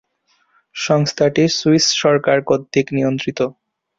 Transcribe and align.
সংস্থাটি 0.75 1.43
সুইস 1.57 1.85
সরকার 2.01 2.37
কর্তৃক 2.41 2.87
নিয়ন্ত্রিত। 2.93 3.39